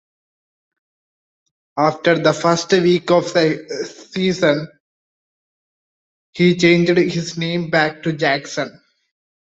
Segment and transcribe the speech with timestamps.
[1.77, 4.67] After the first week of the season,
[6.31, 8.81] he changed his name back to Jackson.